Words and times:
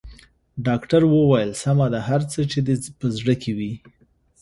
ډاکټر 0.67 1.01
وويل 1.15 1.51
سمه 1.63 1.87
ده 1.93 1.99
هر 2.09 2.21
څه 2.31 2.39
چې 2.51 2.59
دې 2.67 2.75
په 2.99 3.05
زړه 3.17 3.33
کې 3.41 3.53
دي. 3.59 3.71